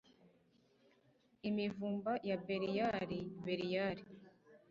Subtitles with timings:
[1.49, 4.03] imivumba ya Beliyali Beliyali